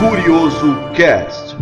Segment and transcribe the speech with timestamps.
[0.00, 1.56] Curioso Cast.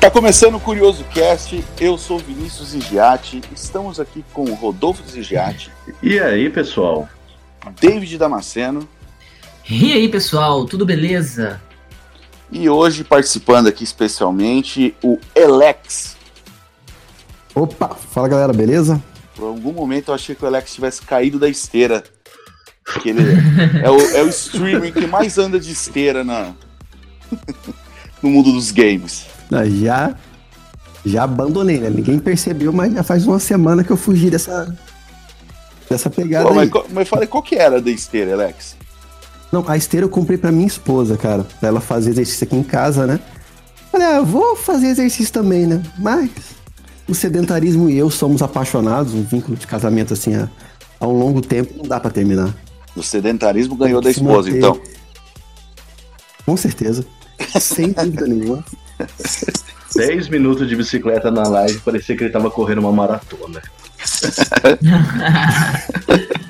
[0.00, 5.70] Tá começando o Curioso Cast, eu sou Vinícius Zigiati, estamos aqui com o Rodolfo Zigiati.
[6.02, 7.08] E aí, pessoal?
[7.80, 8.88] David Damasceno.
[9.68, 11.60] E aí, pessoal, tudo beleza?
[12.52, 16.16] E hoje participando aqui especialmente o Alex.
[17.54, 19.02] Opa, fala galera, beleza?
[19.34, 22.04] Por algum momento eu achei que o Alex tivesse caído da esteira.
[22.84, 23.22] Porque ele
[23.82, 26.52] é o, é o streamer que mais anda de esteira na,
[28.22, 29.24] no mundo dos games.
[29.80, 30.14] Já,
[31.04, 31.88] já abandonei, né?
[31.90, 34.76] Ninguém percebeu, mas já faz uma semana que eu fugi dessa,
[35.88, 36.56] dessa pegada Pô, aí.
[36.56, 38.76] mas, qual- mas fala, qual que era da esteira, Alex?
[39.52, 41.44] Não, a esteira eu comprei pra minha esposa, cara.
[41.60, 43.20] Pra ela fazer exercício aqui em casa, né?
[43.92, 45.82] Falei, ah, eu vou fazer exercício também, né?
[45.98, 46.30] Mas
[47.06, 50.48] o sedentarismo e eu somos apaixonados, um vínculo de casamento assim há,
[50.98, 52.54] há um longo tempo, não dá pra terminar.
[52.96, 54.58] O sedentarismo ganhou da esposa, manter.
[54.58, 54.80] então.
[56.46, 57.04] Com certeza.
[57.60, 58.64] Sem dúvida nenhuma.
[59.94, 63.60] 10 minutos de bicicleta na live, parecia que ele tava correndo uma maratona.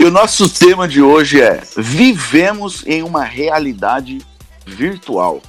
[0.00, 4.24] E o nosso tema de hoje é: vivemos em uma realidade
[4.64, 5.42] virtual.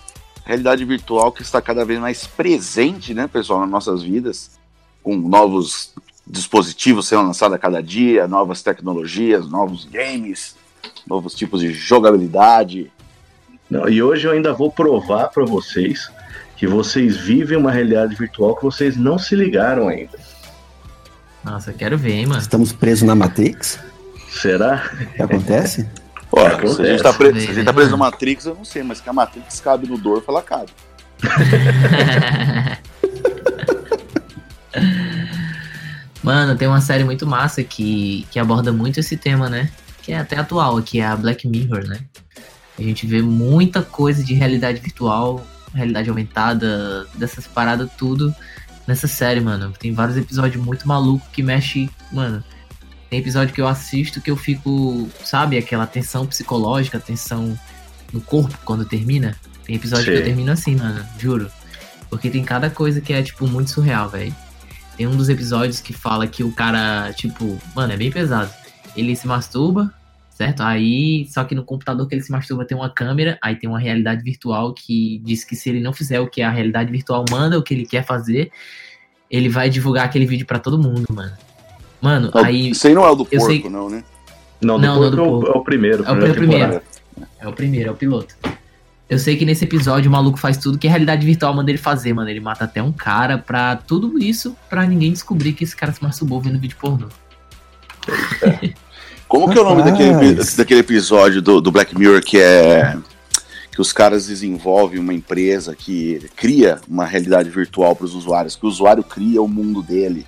[0.43, 4.51] Realidade virtual que está cada vez mais presente, né, pessoal, nas nossas vidas,
[5.01, 5.93] com novos
[6.27, 10.57] dispositivos sendo lançados a cada dia, novas tecnologias, novos games,
[11.07, 12.91] novos tipos de jogabilidade.
[13.69, 16.11] Não, e hoje eu ainda vou provar pra vocês
[16.57, 20.19] que vocês vivem uma realidade virtual que vocês não se ligaram ainda.
[21.41, 22.41] Nossa, quero ver, hein, mano.
[22.41, 23.79] Estamos presos na Matrix?
[24.31, 24.89] Será?
[25.15, 25.87] Que acontece?
[26.31, 26.75] Ó, Acontece.
[26.75, 28.81] se a gente tá preso, se a gente tá preso na Matrix, eu não sei,
[28.83, 30.71] mas que a Matrix cabe no Dorf, ela cabe.
[36.23, 39.69] Mano, tem uma série muito massa que, que aborda muito esse tema, né?
[40.01, 41.99] Que é até atual, que é a Black Mirror, né?
[42.77, 48.33] A gente vê muita coisa de realidade virtual, realidade aumentada, dessas paradas tudo
[48.87, 49.73] nessa série, mano.
[49.77, 52.43] Tem vários episódios muito malucos que mexe, mano.
[53.11, 57.59] Tem episódio que eu assisto que eu fico, sabe, aquela tensão psicológica, tensão
[58.13, 59.35] no corpo quando termina.
[59.65, 60.17] Tem episódio que Sim.
[60.19, 61.51] eu termino assim, mano, juro.
[62.09, 64.33] Porque tem cada coisa que é, tipo, muito surreal, velho.
[64.95, 68.49] Tem um dos episódios que fala que o cara, tipo, mano, é bem pesado.
[68.95, 69.93] Ele se masturba,
[70.29, 70.63] certo?
[70.63, 73.79] Aí, só que no computador que ele se masturba tem uma câmera, aí tem uma
[73.79, 77.59] realidade virtual que diz que se ele não fizer o que a realidade virtual manda,
[77.59, 78.49] o que ele quer fazer,
[79.29, 81.50] ele vai divulgar aquele vídeo pra todo mundo, mano.
[82.01, 84.03] Mano, Não, aí Isso aí não é o do porco, sei- não, né?
[84.59, 86.03] Não, Não, depois não, do é, o, é o primeiro.
[86.03, 86.63] É o primeira primeiro.
[86.65, 86.83] temporada.
[87.39, 88.35] é o primeiro, é o piloto.
[89.09, 91.77] Eu sei que nesse episódio o maluco faz tudo que a realidade virtual manda ele
[91.77, 92.29] fazer, mano.
[92.29, 96.01] Ele mata até um cara pra tudo isso, pra ninguém descobrir que esse cara se
[96.01, 97.07] masturbou vendo vídeo pornô.
[99.27, 102.97] Como que é o nome daquele, daquele episódio do, do Black Mirror que é
[103.71, 108.65] que os caras desenvolvem uma empresa que cria uma realidade virtual para os usuários, que
[108.65, 110.25] o usuário cria o mundo dele.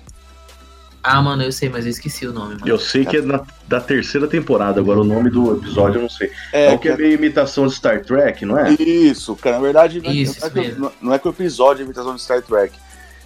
[1.06, 2.66] Ah, mano, eu sei, mas eu esqueci o nome, mano.
[2.66, 6.08] Eu sei que é na- da terceira temporada, agora o nome do episódio eu não
[6.08, 6.30] sei.
[6.50, 8.72] É, o que é meio imitação de Star Trek, não é?
[8.72, 10.80] Isso, cara, na verdade não é, Isso, não é isso que, mesmo.
[10.80, 12.72] não- não é que o episódio é imitação de Star Trek,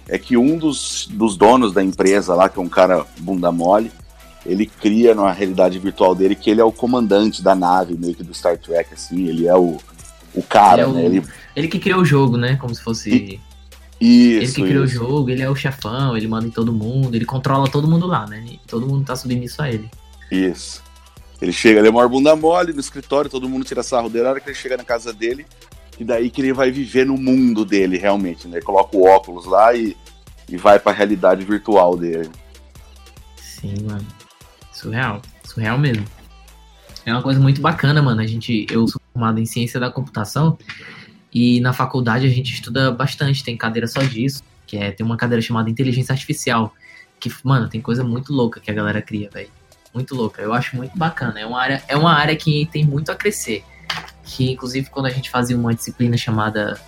[0.09, 3.91] é que um dos, dos donos da empresa lá, que é um cara bunda mole,
[4.45, 8.23] ele cria na realidade virtual dele que ele é o comandante da nave, meio que
[8.23, 9.77] do Star Trek, assim, ele é o,
[10.33, 11.05] o cara, Ele é o- né?
[11.05, 11.23] Ele,
[11.55, 12.55] Ele que criou o jogo, né?
[12.57, 13.39] Como se fosse.
[14.05, 15.03] Isso, ele que criou isso.
[15.03, 18.07] o jogo, ele é o chefão, ele manda em todo mundo, ele controla todo mundo
[18.07, 18.43] lá, né?
[18.47, 19.89] E todo mundo tá submisso a ele.
[20.31, 20.81] Isso.
[21.41, 24.29] Ele chega, ele é maior bunda mole no escritório, todo mundo tira sarro dele, a
[24.31, 25.45] hora que ele chega na casa dele,
[25.99, 28.57] e daí que ele vai viver no mundo dele, realmente, né?
[28.57, 29.95] Ele coloca o óculos lá e,
[30.47, 32.29] e vai pra realidade virtual dele.
[33.35, 34.07] Sim, mano.
[34.71, 35.21] Surreal.
[35.43, 36.05] Surreal mesmo.
[37.05, 38.21] É uma coisa muito bacana, mano.
[38.21, 40.57] A gente, eu sou formado em ciência da computação
[41.33, 43.43] e na faculdade a gente estuda bastante.
[43.43, 46.73] Tem cadeira só disso, que é tem uma cadeira chamada inteligência artificial,
[47.19, 49.49] que mano tem coisa muito louca que a galera cria, velho.
[49.93, 50.41] Muito louca.
[50.41, 51.39] Eu acho muito bacana.
[51.39, 53.63] É uma área, é uma área que tem muito a crescer.
[54.23, 56.79] Que inclusive quando a gente fazia uma disciplina chamada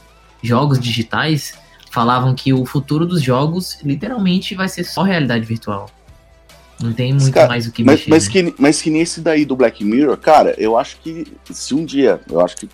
[0.44, 1.56] jogos digitais,
[1.92, 5.90] falavam que o futuro dos jogos literalmente vai ser só realidade virtual.
[6.82, 8.10] Não tem muito Cara, mais o que Mas, mexer.
[8.10, 8.32] mas, né?
[8.32, 12.20] que, mas que nesse daí do Black Mirror, cara, eu acho que se um dia,
[12.30, 12.70] eu acho que.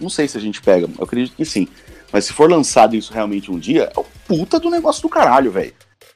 [0.00, 1.68] Não sei se a gente pega, eu acredito que sim.
[2.12, 5.50] Mas se for lançado isso realmente um dia, é o puta do negócio do caralho,
[5.50, 5.72] velho.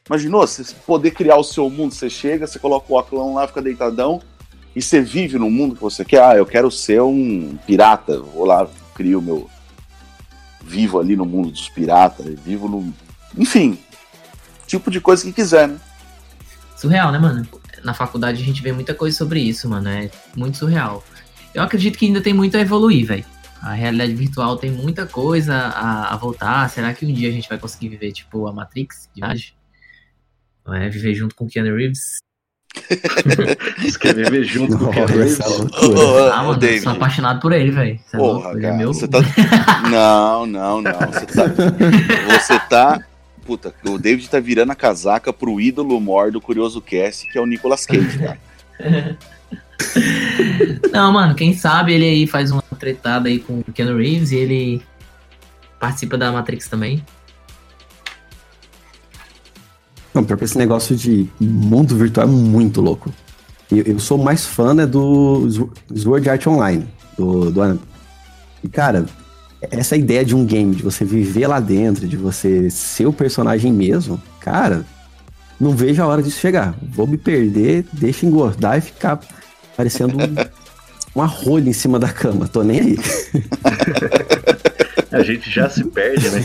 [0.08, 0.46] Imaginou?
[0.46, 4.20] Você poder criar o seu mundo, você chega, você coloca o óculos lá, fica deitadão,
[4.74, 6.22] e você vive no mundo que você quer.
[6.22, 8.20] Ah, eu quero ser um pirata.
[8.20, 9.48] Vou lá, crio meu.
[10.62, 12.92] Vivo ali no mundo dos piratas, vivo no.
[13.36, 13.78] Enfim,
[14.66, 15.78] tipo de coisa que quiser, né?
[16.76, 17.46] Surreal, né, mano?
[17.82, 19.88] Na faculdade a gente vê muita coisa sobre isso, mano.
[19.88, 21.04] É muito surreal.
[21.54, 23.24] Eu acredito que ainda tem muito a evoluir, velho.
[23.64, 26.68] A realidade virtual tem muita coisa a, a, voltar.
[26.68, 29.56] Será que um dia a gente vai conseguir viver, tipo, a Matrix de verdade?
[30.66, 30.90] Não é?
[30.90, 32.18] Viver junto com o Keanu Reeves?
[33.80, 35.40] Você quer viver junto com o Keanu Reeves?
[35.40, 37.98] ah, mano, eu sou apaixonado por ele, velho.
[38.12, 38.92] É Porra, é cara, é meu...
[38.92, 39.20] você tá...
[39.90, 40.92] Não, não, não.
[40.92, 41.44] Você tá...
[42.38, 43.00] Você tá...
[43.46, 47.40] Puta, o David tá virando a casaca pro ídolo mor do Curioso Cast, que é
[47.40, 48.38] o Nicolas Cage, cara.
[50.92, 54.36] Não, mano, quem sabe ele aí faz uma tretada aí com o Keanu Reeves e
[54.36, 54.82] ele
[55.78, 57.04] participa da Matrix também.
[60.14, 63.12] Não, pior que esse negócio de mundo virtual é muito louco.
[63.70, 65.48] Eu, eu sou mais fã né, do
[65.94, 66.86] Sword Art Online,
[67.18, 67.80] do, do
[68.62, 69.06] E, cara,
[69.60, 73.72] essa ideia de um game, de você viver lá dentro, de você ser o personagem
[73.72, 74.84] mesmo, cara,
[75.58, 76.74] não vejo a hora disso chegar.
[76.82, 79.20] Vou me perder, deixa engordar e ficar
[79.76, 80.34] parecendo um,
[81.14, 82.48] uma rolha em cima da cama.
[82.48, 82.98] Tô nem aí.
[85.12, 86.44] a gente já se perde, né?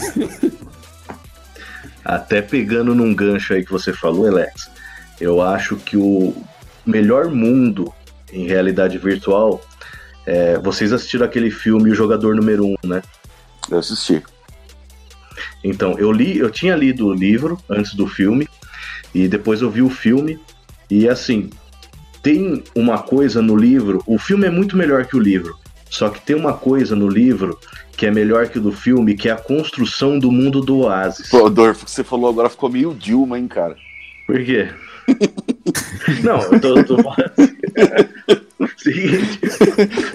[2.03, 4.69] Até pegando num gancho aí que você falou, Alex,
[5.19, 6.35] eu acho que o
[6.85, 7.93] melhor mundo
[8.31, 9.61] em realidade virtual.
[10.25, 13.01] É, vocês assistiram aquele filme O Jogador Número 1, um, né?
[13.69, 14.23] Eu assisti.
[15.63, 18.47] Então, eu li, eu tinha lido o livro antes do filme,
[19.13, 20.39] e depois eu vi o filme,
[20.89, 21.49] e assim,
[22.21, 25.55] tem uma coisa no livro, o filme é muito melhor que o livro,
[25.89, 27.57] só que tem uma coisa no livro
[27.99, 31.29] que é melhor que o do filme, que é a construção do mundo do Oasis.
[31.29, 33.75] Pô, Dorfo, que você falou agora ficou meio Dilma, hein, cara?
[34.25, 34.69] Por quê?
[36.23, 37.33] Não, eu tô, eu tô falando.
[38.77, 39.39] Seguinte.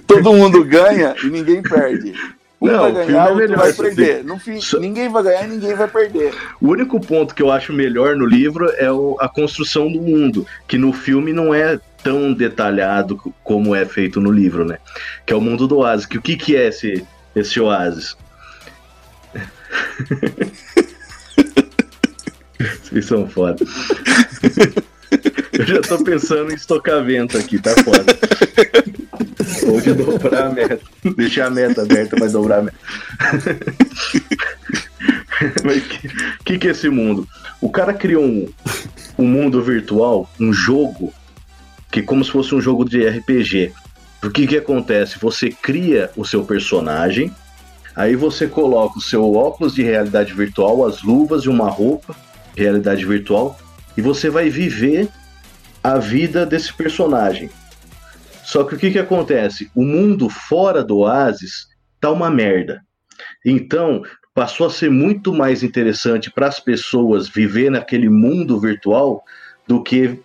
[0.06, 2.15] Todo mundo ganha e ninguém perde.
[2.61, 4.25] Um não, vai ganhar, o outro vai perder.
[4.25, 4.79] No fim, Só...
[4.79, 6.33] ninguém vai ganhar e ninguém vai perder.
[6.61, 10.47] O único ponto que eu acho melhor no livro é o, a construção do mundo,
[10.67, 14.79] que no filme não é tão detalhado como é feito no livro, né?
[15.27, 16.05] Que é o mundo do Oasis.
[16.06, 17.05] Que o que, que é esse,
[17.35, 18.17] esse Oasis?
[22.83, 23.65] Vocês são foda.
[25.53, 28.05] Eu já tô pensando em estocar vento aqui, tá foda.
[29.83, 30.81] De dobrar a meta.
[31.17, 32.79] Deixar a meta aberta, mas dobrar a meta.
[35.65, 36.09] Mas o que,
[36.45, 37.27] que, que é esse mundo?
[37.61, 38.49] O cara criou um,
[39.19, 41.12] um mundo virtual, um jogo,
[41.94, 43.73] que como se fosse um jogo de RPG.
[44.20, 45.17] O que, que acontece?
[45.20, 47.32] Você cria o seu personagem,
[47.94, 52.17] aí você coloca o seu óculos de realidade virtual, as luvas e uma roupa,
[52.56, 53.56] realidade virtual,
[53.96, 55.08] e você vai viver
[55.85, 57.49] a vida desse personagem.
[58.43, 59.70] Só que o que, que acontece?
[59.73, 61.69] O mundo fora do Oasis
[62.00, 62.82] tá uma merda.
[63.46, 64.02] Então,
[64.35, 69.23] passou a ser muito mais interessante para as pessoas viver naquele mundo virtual
[69.64, 70.19] do que,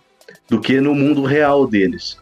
[0.50, 2.18] do que no mundo real deles.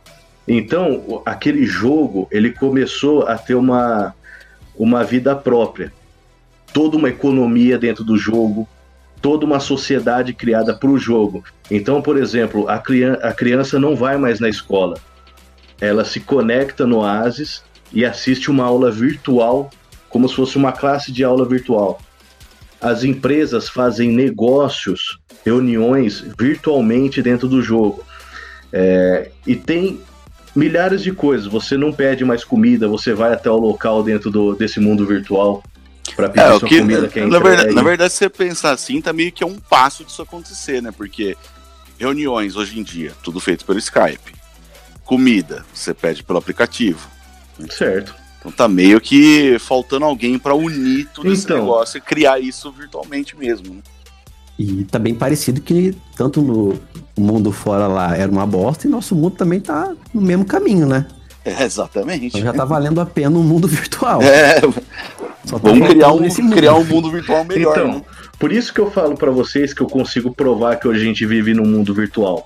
[0.46, 4.14] Então, aquele jogo, ele começou a ter uma,
[4.76, 5.92] uma vida própria.
[6.72, 8.68] Toda uma economia dentro do jogo,
[9.20, 11.42] toda uma sociedade criada para o jogo.
[11.70, 14.96] Então, por exemplo, a, criança, a criança não vai mais na escola
[15.80, 17.62] ela se conecta no Oasis
[17.92, 19.70] e assiste uma aula virtual,
[20.08, 22.00] como se fosse uma classe de aula virtual.
[22.80, 28.04] As empresas fazem negócios, reuniões virtualmente dentro do jogo.
[28.72, 30.00] É, e tem
[30.54, 31.46] milhares de coisas.
[31.46, 35.62] Você não pede mais comida, você vai até o local dentro do, desse mundo virtual
[36.16, 38.72] para pedir é, sua que, comida que é na verdade, na verdade, se você pensar
[38.72, 40.90] assim, tá meio que é um passo disso acontecer, né?
[40.90, 41.36] Porque
[41.98, 44.34] reuniões hoje em dia, tudo feito pelo Skype.
[45.04, 47.08] Comida, você pede pelo aplicativo.
[47.70, 48.14] Certo.
[48.38, 52.70] Então tá meio que faltando alguém para unir tudo então, esse negócio e criar isso
[52.70, 53.74] virtualmente mesmo.
[53.74, 53.80] Né?
[54.58, 56.78] E tá bem parecido que tanto no
[57.16, 61.06] mundo fora lá era uma bosta e nosso mundo também tá no mesmo caminho, né?
[61.44, 62.26] É, exatamente.
[62.26, 64.20] Então já tá valendo a pena um mundo virtual.
[64.22, 64.60] É.
[65.44, 67.76] Só tá Vamos criar um, criar um mundo virtual melhor.
[67.76, 68.02] Então, né?
[68.38, 71.24] por isso que eu falo para vocês que eu consigo provar que hoje a gente
[71.24, 72.44] vive num mundo virtual.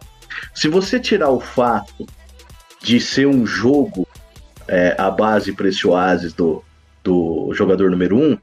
[0.54, 2.06] Se você tirar o fato
[2.82, 4.06] de ser um jogo
[4.68, 6.62] é, a base para esse oásis do,
[7.02, 8.38] do jogador número um,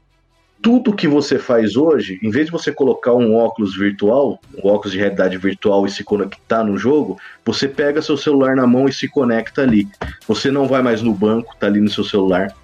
[0.62, 4.92] tudo que você faz hoje, em vez de você colocar um óculos virtual, um óculos
[4.92, 8.92] de realidade virtual e se conectar no jogo, você pega seu celular na mão e
[8.92, 9.88] se conecta ali.
[10.28, 12.54] Você não vai mais no banco, tá ali no seu celular.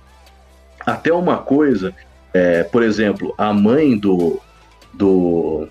[0.84, 1.94] Até uma coisa,
[2.34, 4.40] é, por exemplo, a mãe do,
[4.92, 5.66] do,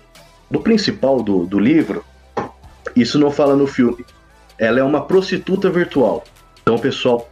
[0.50, 2.04] do principal do, do livro,
[2.94, 4.04] isso não fala no filme,
[4.58, 6.24] ela é uma prostituta virtual.
[6.60, 7.30] Então o pessoal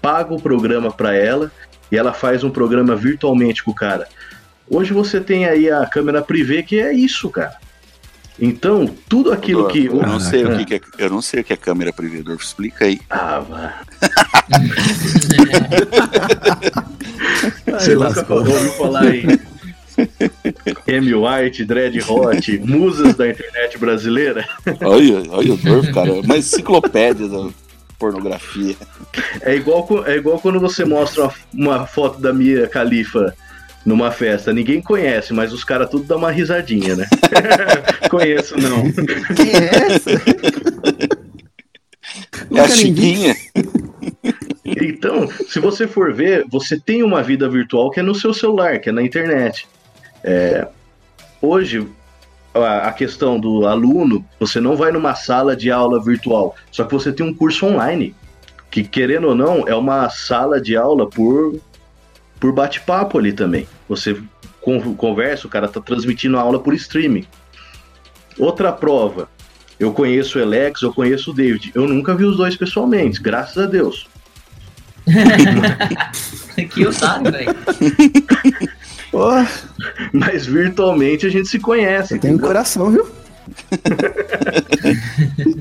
[0.00, 1.50] paga o programa para ela
[1.92, 4.08] e ela faz um programa virtualmente com o cara.
[4.68, 7.56] Hoje você tem aí a câmera privê que é isso, cara.
[8.40, 9.86] Então, tudo aquilo que.
[9.86, 12.42] Eu não, sei o que, é, eu não sei o que é câmera privê, Dorf.
[12.44, 13.00] Explica aí.
[13.10, 13.82] Ah, vá.
[17.78, 19.38] Você nunca ouviu falar em
[20.88, 24.48] Amy White, Dread Hot, musas da internet brasileira?
[24.80, 26.12] Olha, olha o Dorf, cara.
[26.12, 27.48] Uma enciclopédia da
[27.98, 28.74] pornografia.
[29.42, 33.34] É igual, é igual quando você mostra uma, uma foto da Mia Khalifa
[33.84, 34.52] numa festa.
[34.52, 37.06] Ninguém conhece, mas os caras tudo dão uma risadinha, né?
[38.10, 38.82] Conheço não.
[39.34, 40.10] Quem é essa?
[42.54, 43.34] É a Chiquinha.
[44.64, 48.78] Então, se você for ver, você tem uma vida virtual que é no seu celular,
[48.78, 49.68] que é na internet.
[50.24, 50.66] É,
[51.40, 51.86] hoje,
[52.54, 56.92] a, a questão do aluno, você não vai numa sala de aula virtual, só que
[56.92, 58.14] você tem um curso online,
[58.70, 61.60] que querendo ou não, é uma sala de aula por
[62.42, 63.68] por bate-papo ali também.
[63.88, 64.20] Você
[64.96, 67.24] conversa, o cara tá transmitindo a aula por streaming.
[68.36, 69.28] Outra prova,
[69.78, 71.70] eu conheço o Alex, eu conheço o David.
[71.72, 74.08] Eu nunca vi os dois pessoalmente, graças a Deus.
[76.74, 77.54] que otário, velho.
[80.12, 82.18] Mas virtualmente a gente se conhece.
[82.18, 83.08] Tem um coração, viu?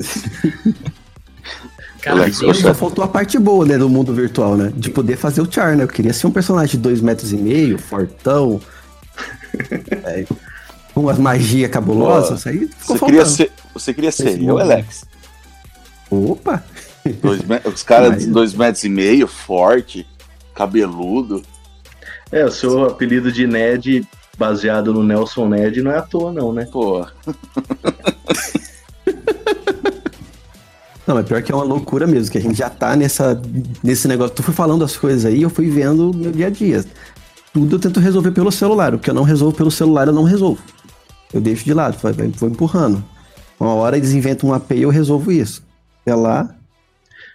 [2.01, 4.71] Cara, Alex, Só faltou a parte boa, né, do mundo virtual, né?
[4.75, 5.83] De poder fazer o char, né?
[5.83, 8.59] Eu queria ser um personagem de dois metros e meio, fortão,
[10.03, 10.25] é,
[10.93, 13.37] com as magias cabulosas, isso aí ficou Você queria faltando.
[13.37, 14.57] ser, você queria ser Esse eu.
[14.57, 15.05] Alex.
[16.09, 16.63] Opa!
[17.21, 20.05] Dois me- os caras de dois metros e meio, forte,
[20.55, 21.41] cabeludo.
[22.31, 26.51] É, o seu apelido de Ned, baseado no Nelson Ned, não é à toa, não,
[26.51, 26.67] né?
[26.71, 27.05] Pô,
[31.05, 33.41] Não, mas pior que é uma loucura mesmo, que a gente já tá nessa,
[33.83, 34.35] nesse negócio.
[34.35, 36.85] Tu foi falando as coisas aí, eu fui vendo no meu dia a dia.
[37.53, 38.93] Tudo eu tento resolver pelo celular.
[38.93, 40.61] O que eu não resolvo pelo celular, eu não resolvo.
[41.33, 41.97] Eu deixo de lado,
[42.37, 43.03] vou empurrando.
[43.59, 45.63] Uma hora eles inventam um API, eu resolvo isso.
[46.01, 46.55] Até lá,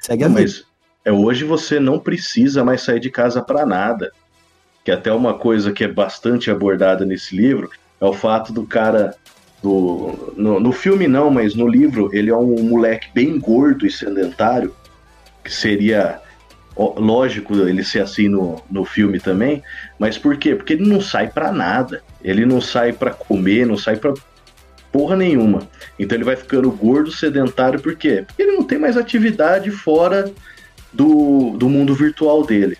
[0.00, 0.48] segue a Não, vida.
[0.48, 0.64] mas
[1.04, 4.10] é, hoje você não precisa mais sair de casa para nada.
[4.84, 7.70] Que até uma coisa que é bastante abordada nesse livro
[8.00, 9.14] é o fato do cara.
[10.36, 14.74] No, no filme não, mas no livro ele é um moleque bem gordo e sedentário,
[15.42, 16.20] que seria
[16.76, 19.62] lógico ele ser assim no, no filme também,
[19.98, 20.54] mas por quê?
[20.54, 24.12] Porque ele não sai para nada, ele não sai para comer, não sai para
[24.92, 25.68] porra nenhuma.
[25.98, 28.24] Então ele vai ficando gordo, sedentário, por quê?
[28.26, 30.30] Porque ele não tem mais atividade fora
[30.92, 32.76] do, do mundo virtual dele.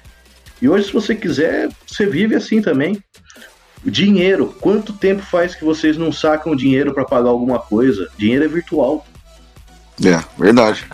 [0.61, 3.03] E hoje, se você quiser, você vive assim também.
[3.91, 4.55] Dinheiro.
[4.61, 8.09] Quanto tempo faz que vocês não sacam dinheiro para pagar alguma coisa?
[8.19, 9.07] Dinheiro é virtual.
[10.05, 10.87] é, verdade.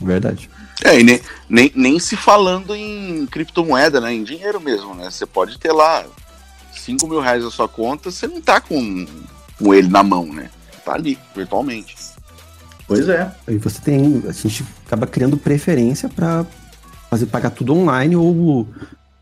[0.00, 0.50] Verdade.
[0.84, 4.12] É, e nem, nem, nem se falando em criptomoeda, né?
[4.12, 5.10] Em dinheiro mesmo, né?
[5.10, 6.04] Você pode ter lá
[6.72, 9.06] 5 mil reais na sua conta, você não tá com,
[9.58, 10.50] com ele na mão, né?
[10.84, 11.96] Tá ali, virtualmente.
[12.86, 13.30] Pois é.
[13.46, 14.22] Aí você tem.
[14.26, 16.46] A gente acaba criando preferência pra
[17.10, 18.66] fazer pagar tudo online ou.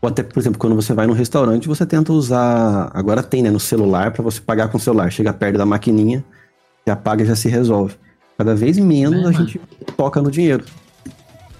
[0.07, 2.89] Ou até, por exemplo, quando você vai num restaurante, você tenta usar.
[2.93, 3.51] Agora tem, né?
[3.51, 5.11] No celular, pra você pagar com o celular.
[5.11, 6.23] Chega perto da maquininha,
[6.85, 7.95] já paga e já se resolve.
[8.37, 9.59] Cada vez menos É, a gente
[9.97, 10.63] toca no dinheiro.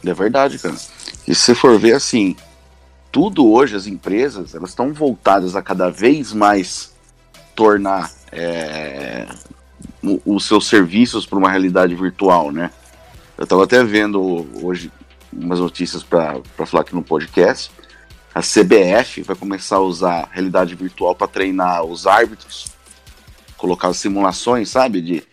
[0.06, 0.76] É verdade, cara.
[1.28, 2.38] E se você for ver assim,
[3.12, 6.94] tudo hoje, as empresas, elas estão voltadas a cada vez mais
[7.54, 9.28] tornar é,
[10.26, 12.72] os seus serviços para uma realidade virtual, né?
[13.38, 14.90] Eu estava até vendo hoje
[15.34, 17.72] umas notícias para falar aqui no podcast.
[18.38, 22.68] A CBF vai começar a usar realidade virtual para treinar os árbitros,
[23.58, 25.02] colocar as simulações, sabe?
[25.02, 25.24] De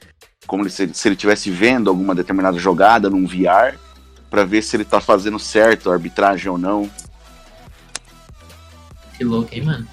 [0.47, 3.79] como ele- se ele se ele estivesse vendo alguma determinada jogada num VR
[4.31, 6.91] para ver se ele tá fazendo certo a arbitragem ou não.
[9.19, 9.87] Que louco, hein, mano.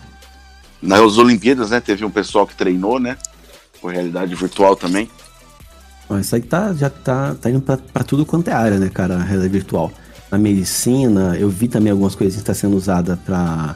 [0.82, 3.18] Nas Olimpíadas, né, teve um pessoal que treinou, né,
[3.82, 5.12] com realidade virtual também.
[6.22, 9.16] Isso aí tá, já tá, tá indo pra, pra tudo quanto é área, né, cara?
[9.16, 9.92] A realidade virtual.
[10.32, 13.76] Na medicina, eu vi também algumas coisas que está sendo usada pra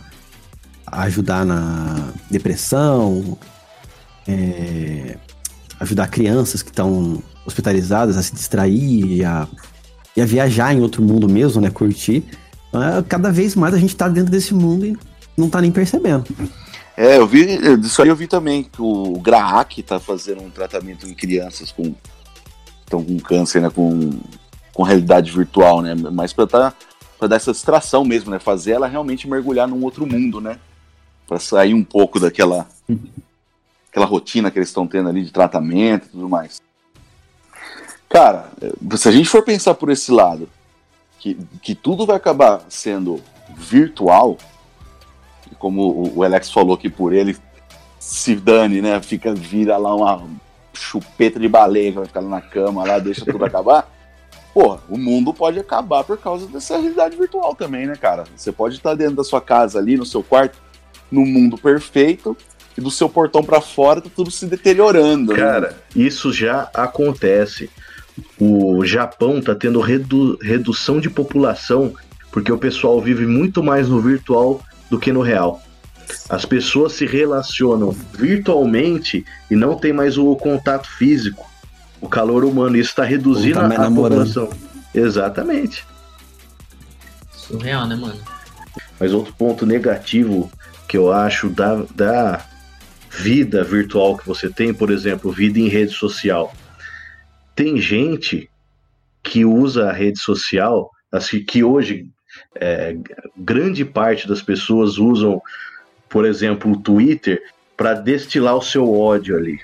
[0.87, 3.37] ajudar na depressão,
[4.25, 5.17] é,
[5.81, 9.47] ajudar crianças que estão hospitalizadas a se distrair e a,
[10.15, 11.69] e a viajar em outro mundo mesmo, né?
[11.69, 12.23] Curtir.
[12.69, 14.97] Então, é, cada vez mais a gente tá dentro desse mundo e
[15.37, 16.25] não tá nem percebendo.
[16.95, 21.05] É, eu vi, disso aí eu vi também que o Graac tá fazendo um tratamento
[21.05, 21.93] em crianças com
[22.85, 24.11] estão com câncer, né, com,
[24.75, 26.73] com realidade virtual, né, mas para tá,
[27.17, 30.59] pra dar essa distração mesmo, né, fazer ela realmente mergulhar num outro mundo, né,
[31.25, 32.67] para sair um pouco daquela
[33.89, 36.61] aquela rotina que eles estão tendo ali de tratamento e tudo mais.
[38.09, 38.51] Cara,
[38.97, 40.49] se a gente for pensar por esse lado,
[41.17, 43.21] que, que tudo vai acabar sendo
[43.55, 44.37] virtual,
[45.49, 47.37] e como o, o Alex falou que por ele
[47.97, 49.01] se dane, né?
[49.01, 50.27] Fica, vira lá uma
[50.73, 53.94] chupeta de baleia que vai ficar lá na cama, lá, deixa tudo acabar.
[54.55, 58.23] Porra, o mundo pode acabar por causa dessa realidade virtual também, né, cara?
[58.37, 60.57] Você pode estar dentro da sua casa ali, no seu quarto,
[61.11, 62.37] no mundo perfeito,
[62.77, 65.33] e do seu portão para fora tá tudo se deteriorando.
[65.33, 65.39] né?
[65.39, 67.69] Cara, isso já acontece.
[68.39, 71.93] O Japão tá tendo redu- redução de população
[72.31, 75.61] porque o pessoal vive muito mais no virtual do que no real.
[76.29, 81.45] As pessoas se relacionam virtualmente e não tem mais o contato físico,
[82.01, 82.77] o calor humano.
[82.77, 84.27] Isso está reduzindo Não tá a namorando.
[84.33, 84.49] população.
[84.93, 85.85] Exatamente.
[87.31, 88.19] Surreal, né, mano?
[88.99, 90.49] Mas outro ponto negativo
[90.87, 92.45] que eu acho da, da
[93.09, 96.53] vida virtual que você tem, por exemplo, vida em rede social.
[97.55, 98.49] Tem gente
[99.23, 102.07] que usa a rede social, assim, que hoje
[102.55, 102.95] é,
[103.35, 105.41] grande parte das pessoas usam,
[106.09, 107.41] por exemplo, o Twitter
[107.75, 109.59] para destilar o seu ódio ali.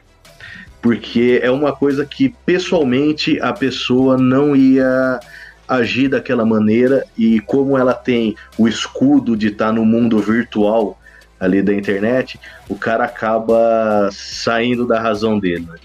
[0.81, 5.19] Porque é uma coisa que pessoalmente a pessoa não ia
[5.67, 10.99] agir daquela maneira e como ela tem o escudo de estar no mundo virtual
[11.39, 15.77] ali da internet, o cara acaba saindo da razão dele, né?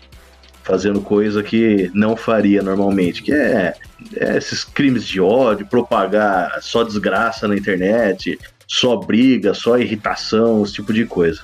[0.62, 3.72] fazendo coisa que não faria normalmente, que é,
[4.16, 8.36] é esses crimes de ódio, propagar só desgraça na internet,
[8.66, 11.40] só briga, só irritação, esse tipo de coisa.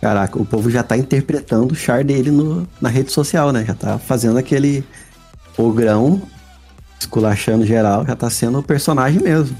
[0.00, 3.64] Caraca, o povo já tá interpretando o char dele no, na rede social, né?
[3.66, 4.82] Já tá fazendo aquele
[5.58, 6.22] ogrão,
[6.98, 9.56] esculachando geral, já tá sendo o personagem mesmo.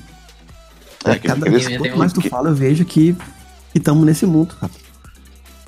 [1.05, 3.15] É, que cada vez quanto mais tu fala, eu vejo que
[3.75, 4.73] estamos nesse mundo, cara.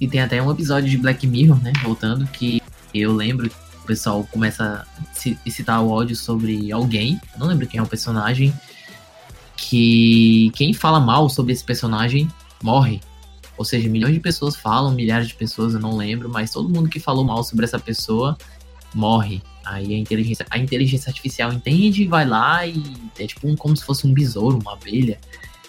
[0.00, 1.73] E tem até um episódio de Black Mirror, né?
[1.83, 2.62] Voltando, que
[2.95, 7.21] eu lembro que o pessoal começa a ci- citar o ódio sobre alguém.
[7.38, 8.52] Não lembro quem é o personagem.
[9.57, 12.29] Que quem fala mal sobre esse personagem
[12.62, 13.01] morre.
[13.57, 16.88] Ou seja, milhões de pessoas falam, milhares de pessoas, eu não lembro, mas todo mundo
[16.88, 18.37] que falou mal sobre essa pessoa
[18.95, 19.43] morre.
[19.65, 22.83] Aí a inteligência, a inteligência artificial entende, vai lá e
[23.19, 25.19] é tipo um, como se fosse um besouro, uma abelha,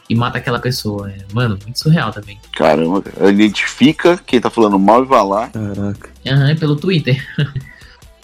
[0.10, 1.10] e mata aquela pessoa.
[1.12, 2.40] É, mano, muito surreal também.
[2.54, 3.32] Caramba, cara.
[3.32, 5.50] identifica quem tá falando mal e vai lá.
[5.50, 6.10] Caraca.
[6.26, 7.24] Aham, é pelo Twitter.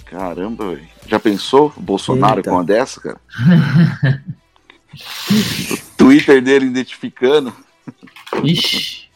[0.06, 0.88] Caramba, velho.
[1.08, 2.50] Já pensou o Bolsonaro Eita.
[2.50, 3.19] com uma dessa, cara?
[5.72, 7.54] o Twitter dele identificando.
[8.43, 9.09] Ixi.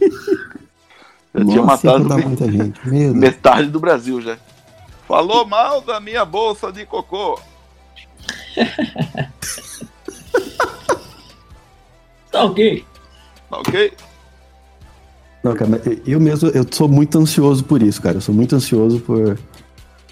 [1.34, 2.80] Já tinha Nossa, matado me- muita gente.
[2.88, 3.14] Meu Deus.
[3.14, 4.36] metade do Brasil já.
[5.06, 7.38] Falou mal da minha bolsa de cocô.
[12.30, 12.84] Tá ok.
[13.50, 13.92] Ok?
[15.42, 15.70] Não, cara,
[16.06, 18.18] eu mesmo, eu sou muito ansioso por isso, cara.
[18.18, 19.38] Eu sou muito ansioso por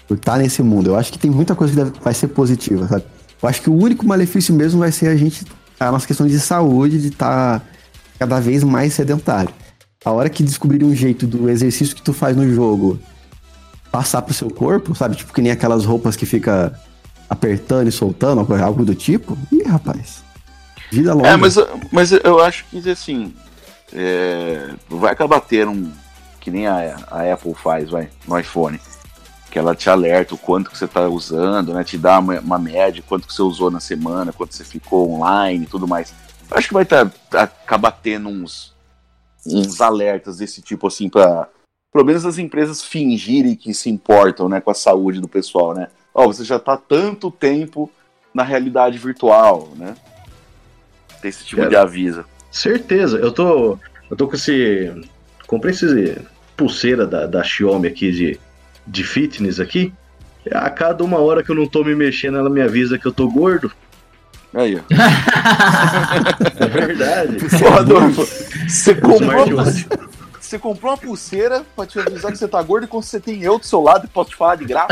[0.07, 0.87] por estar nesse mundo.
[0.91, 3.03] Eu acho que tem muita coisa que deve- vai ser positiva, sabe?
[3.43, 5.45] Eu acho que o único malefício mesmo vai ser a gente,
[5.77, 7.61] a nossa questão de saúde, de estar
[8.19, 9.53] cada vez mais sedentário.
[10.03, 12.99] A hora que descobrirem um jeito do exercício que tu faz no jogo
[13.91, 15.15] passar pro seu corpo, sabe?
[15.15, 16.79] Tipo que nem aquelas roupas que fica
[17.29, 19.37] apertando e soltando, algo do tipo.
[19.51, 20.23] Ih, rapaz.
[20.91, 21.29] Vida longa.
[21.29, 21.55] É, mas,
[21.91, 23.33] mas eu acho que assim.
[23.93, 25.91] é, vai acabar tendo um.
[26.39, 28.79] Que nem a, a Apple faz, vai, no iPhone.
[29.51, 31.83] Que ela te alerta o quanto que você tá usando, né?
[31.83, 35.65] Te dá uma, uma média, quanto que você usou na semana, quanto você ficou online
[35.65, 36.13] e tudo mais.
[36.51, 38.75] Acho que vai tá, acabar tendo uns,
[39.45, 41.49] uns alertas desse tipo assim para
[41.91, 45.87] pelo menos as empresas fingirem que se importam, né, com a saúde do pessoal, né?
[46.13, 47.91] Ó, você já tá tanto tempo
[48.33, 49.95] na realidade virtual, né?
[51.21, 52.25] Tem esse tipo Cara, de aviso.
[52.51, 53.77] Certeza, eu tô.
[54.09, 54.91] Eu tô com esse.
[55.47, 56.19] Comprei esse
[56.55, 58.39] pulseira da, da Xiaomi aqui de,
[58.85, 59.93] de fitness aqui.
[60.51, 63.11] A cada uma hora que eu não tô me mexendo, ela me avisa que eu
[63.11, 63.71] tô gordo.
[64.53, 64.81] Aí, ó.
[66.59, 67.37] É verdade.
[67.59, 68.27] Porra, Adolfo,
[68.67, 69.87] você comprou, Smartwatch.
[70.39, 73.41] você comprou uma pulseira pra te avisar que você tá gordo e quando você tem
[73.43, 74.87] eu do seu lado e posso te falar de graça?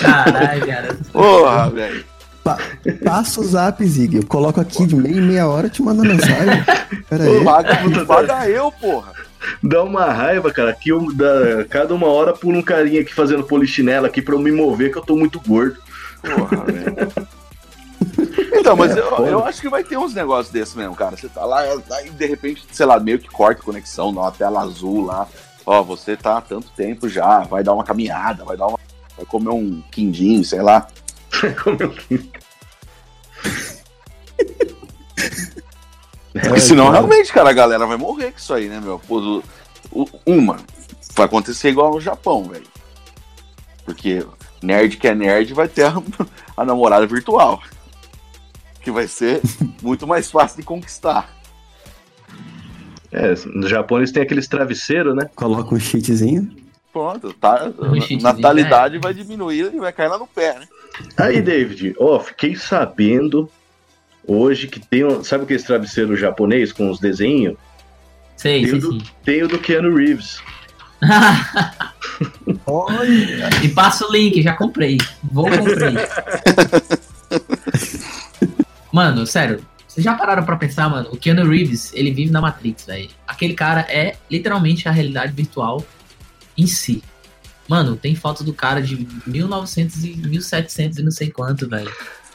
[0.00, 0.96] Caralho, cara.
[1.12, 2.04] Porra, velho.
[2.42, 2.58] Pa-
[3.04, 4.16] passa o zap, Zig.
[4.16, 6.62] Eu coloco aqui de meia em meia hora te mando mensagem.
[7.08, 7.44] Pera aí.
[7.44, 9.12] Paga, paga eu, porra.
[9.62, 13.44] Dá uma raiva, cara, que eu, da, cada uma hora pula um carinha aqui fazendo
[13.44, 15.76] polichinela aqui pra eu me mover, que eu tô muito gordo.
[16.22, 17.12] Porra, velho.
[18.54, 19.28] Então, mas É, eu, foda.
[19.28, 21.16] eu acho que vai ter uns negócios desses mesmo, cara.
[21.16, 24.62] Você tá lá, aí de repente, sei lá, meio que corta a conexão, uma tela
[24.62, 25.28] azul lá.
[25.66, 28.78] Ó, você tá há tanto tempo já, vai dar uma caminhada, vai dar uma.
[29.16, 30.86] Vai comer um quindim, sei lá.
[31.62, 32.24] Como eu quis.
[36.32, 38.98] Porque senão, realmente, cara, a galera vai morrer com isso aí, né, meu?
[38.98, 39.42] Pô,
[40.26, 40.56] uma,
[41.14, 42.66] vai acontecer igual no Japão, velho.
[43.84, 44.26] Porque
[44.62, 45.94] nerd que é nerd vai ter a,
[46.56, 47.62] a namorada virtual.
[48.84, 49.40] Que vai ser
[49.82, 51.34] muito mais fácil de conquistar.
[53.10, 55.30] É, no Japão eles têm aqueles travesseiros, né?
[55.34, 56.50] Coloca um cheatzinho.
[56.92, 60.68] Pronto, tá, Um natalidade vai diminuir e vai cair lá no pé, né?
[61.16, 63.50] Aí, David, ó, fiquei sabendo
[64.26, 67.56] hoje que tem, um, sabe aquele travesseiro japonês com os desenhos?
[68.36, 69.06] Sei, Tem sei o do, sim.
[69.24, 70.40] tem o do Keanu Reeves.
[72.66, 73.50] Olha!
[73.62, 74.98] e passa o link, já comprei.
[75.32, 75.94] Vou comprei.
[78.94, 79.60] mano, sério.
[79.88, 81.08] Vocês já pararam pra pensar, mano?
[81.12, 83.08] O Keanu Reeves, ele vive na Matrix, velho.
[83.26, 85.84] Aquele cara é literalmente a realidade virtual
[86.56, 87.02] em si.
[87.68, 91.90] Mano, tem foto do cara de 1900 e 1700 e não sei quanto, velho.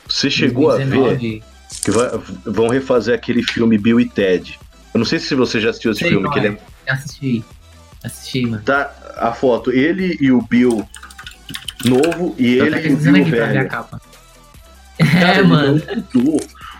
[0.07, 1.43] Você chegou a ver 2019.
[1.83, 2.09] que vai-
[2.45, 4.57] vão refazer aquele filme Bill e Ted.
[4.93, 6.91] Eu não sei se você já assistiu esse Sei filme, qual que ele é.
[6.91, 7.43] assisti.
[8.03, 8.63] Assisti, mano.
[8.63, 10.87] Tá a foto, ele e o Bill
[11.85, 14.01] novo e Eu ele e o Bill aqui pra ver a velho.
[14.99, 15.81] Cara, É, mano.
[16.13, 16.39] mudou.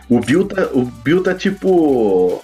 [0.09, 2.43] O Bill tá, o Bill tá tipo.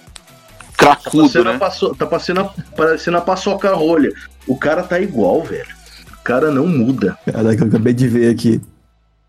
[0.76, 1.58] Tá Cracudo, passando, a né?
[1.98, 4.10] tá passando parecendo a paçoca rolha.
[4.46, 5.66] O cara tá igual, velho.
[6.12, 7.18] O cara não muda.
[7.24, 8.60] Caraca, eu acabei de ver aqui.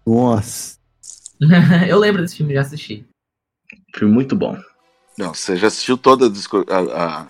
[0.05, 0.77] Nossa.
[1.87, 3.05] eu lembro desse filme, já assisti.
[3.95, 4.57] Filme muito bom.
[5.17, 7.27] Não, você já assistiu toda a- a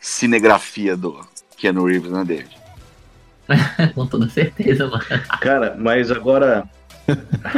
[0.00, 1.20] cinegrafia do
[1.56, 2.56] Keanu Reeves, né, David?
[3.94, 5.04] Com toda certeza, mano.
[5.40, 6.68] Cara, mas agora.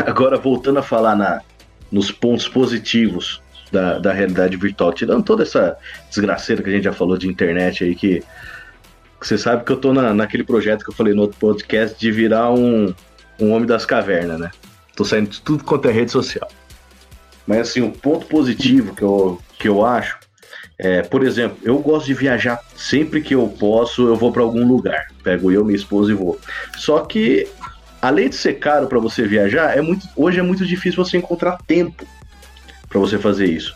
[0.07, 1.41] Agora voltando a falar na,
[1.91, 5.77] nos pontos positivos da, da realidade virtual, tirando toda essa
[6.09, 8.21] desgraceira que a gente já falou de internet aí, que,
[9.21, 11.99] que você sabe que eu tô na, naquele projeto que eu falei no outro podcast
[11.99, 12.95] de virar um,
[13.41, 14.51] um homem das cavernas, né?
[14.97, 16.49] Tô saindo de tudo quanto é rede social.
[17.47, 20.19] Mas assim, o ponto positivo que eu, que eu acho
[20.83, 24.67] é, por exemplo, eu gosto de viajar sempre que eu posso, eu vou para algum
[24.67, 25.09] lugar.
[25.23, 26.41] Pego eu, minha esposa e vou.
[26.79, 27.47] Só que
[28.01, 31.59] além de ser caro para você viajar, é muito, hoje é muito difícil você encontrar
[31.67, 32.07] tempo
[32.89, 33.75] para você fazer isso.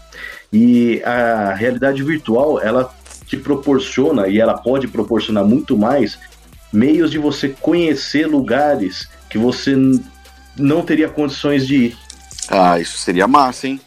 [0.53, 2.93] E a realidade virtual, ela
[3.27, 6.19] te proporciona e ela pode proporcionar muito mais
[6.73, 9.75] meios de você conhecer lugares que você
[10.57, 11.97] não teria condições de ir.
[12.49, 13.81] Ah, isso seria massa, hein?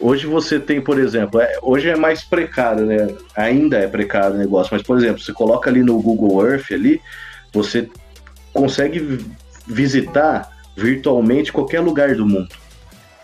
[0.00, 3.08] Hoje você tem, por exemplo, é- hoje é mais precário, né?
[3.34, 7.00] Ainda é precário o negócio, mas, por exemplo, você coloca ali no Google Earth ali,
[7.52, 7.88] você
[8.52, 9.24] consegue
[9.66, 12.54] visitar virtualmente qualquer lugar do mundo.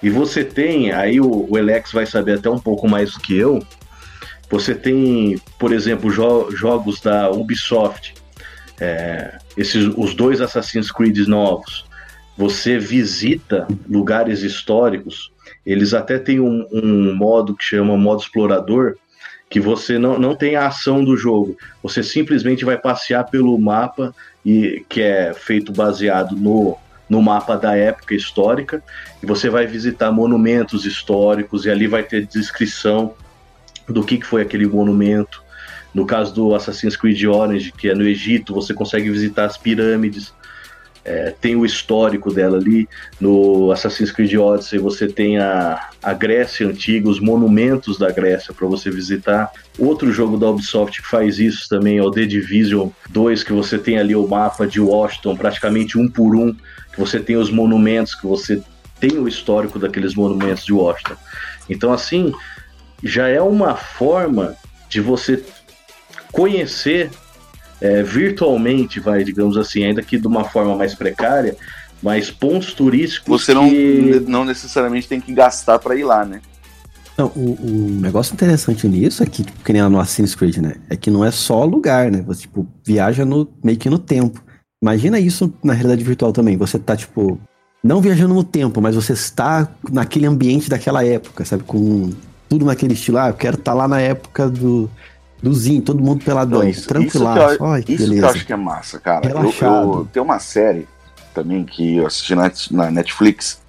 [0.03, 1.57] E você tem, aí o, o
[1.93, 3.63] vai saber até um pouco mais do que eu,
[4.51, 8.15] você tem, por exemplo, jo- jogos da Ubisoft,
[8.81, 11.85] é, esses, os dois Assassin's Creed novos,
[12.37, 15.31] você visita lugares históricos,
[15.65, 18.97] eles até têm um, um modo que chama modo explorador,
[19.51, 24.15] que você não, não tem a ação do jogo, você simplesmente vai passear pelo mapa,
[24.47, 28.81] e que é feito baseado no, no mapa da época histórica,
[29.21, 33.13] e você vai visitar monumentos históricos, e ali vai ter descrição
[33.89, 35.43] do que, que foi aquele monumento.
[35.93, 40.33] No caso do Assassin's Creed Orange, que é no Egito, você consegue visitar as pirâmides,
[41.05, 42.89] é, tem o histórico dela ali.
[43.21, 48.67] No Assassin's Creed Odyssey você tem a, a Grécia antiga, os monumentos da Grécia para
[48.67, 49.51] você visitar.
[49.79, 53.79] Outro jogo da Ubisoft que faz isso também é o The Division 2, que você
[53.79, 58.15] tem ali o mapa de Washington, praticamente um por um, que você tem os monumentos,
[58.15, 58.63] que você
[58.99, 61.17] tem o histórico daqueles monumentos de Washington.
[61.69, 62.33] Então, assim,
[63.03, 64.57] já é uma forma
[64.89, 65.43] de você
[66.33, 67.11] conhecer
[67.81, 71.57] é, virtualmente, vai, digamos assim, ainda que de uma forma mais precária,
[72.03, 74.23] mas pontos turísticos Você não, que...
[74.27, 76.41] não necessariamente tem que gastar pra ir lá, né?
[77.17, 80.57] Não, o, o negócio interessante nisso é que, tipo, que nem lá no Assassin's Creed,
[80.57, 80.77] né?
[80.89, 82.23] É que não é só lugar, né?
[82.27, 84.43] Você, tipo, viaja no, meio que no tempo.
[84.83, 86.57] Imagina isso na realidade virtual também.
[86.57, 87.39] Você tá, tipo,
[87.85, 91.63] não viajando no tempo, mas você está naquele ambiente daquela época, sabe?
[91.65, 92.11] Com
[92.49, 93.19] tudo naquele estilo.
[93.19, 94.91] Ah, eu quero estar lá na época do,
[95.43, 97.41] do Zinho, todo mundo peladão, isso- tranquilaço.
[97.41, 98.27] isso que eu- Ai, que Isso que beleza.
[98.27, 99.27] eu acho que é massa, cara.
[99.29, 99.93] Eu, Relaxado.
[100.01, 100.87] eu- tem uma série
[101.35, 103.61] também que eu assisti na, na Netflix